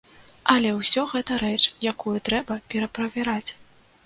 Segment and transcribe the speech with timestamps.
[0.53, 1.59] Але ўсё гэта рэч,
[1.91, 3.49] якую трэба пераправяраць.